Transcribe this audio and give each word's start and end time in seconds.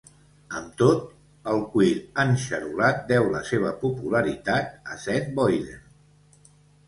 Amb 0.59 0.69
tot, 0.81 1.03
el 1.51 1.59
cuir 1.73 1.91
enxarolat 2.23 3.03
deu 3.13 3.29
la 3.35 3.41
seva 3.51 3.73
popularitat 3.83 4.73
a 4.95 4.97
Seth 5.07 5.29
Boyden. 5.41 5.85